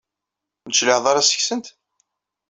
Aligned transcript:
Ur 0.65 0.69
d-tecliɛeḍ 0.69 1.05
ara 1.07 1.27
seg-sent? 1.29 1.67